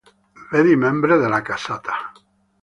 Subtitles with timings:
[0.51, 2.11] Vedi Membri della casata.